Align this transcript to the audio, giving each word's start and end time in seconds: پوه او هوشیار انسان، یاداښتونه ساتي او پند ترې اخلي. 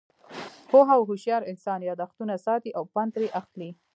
پوه 0.69 0.87
او 0.97 1.01
هوشیار 1.09 1.41
انسان، 1.51 1.79
یاداښتونه 1.89 2.33
ساتي 2.45 2.71
او 2.77 2.83
پند 2.93 3.09
ترې 3.15 3.27
اخلي. 3.39 3.69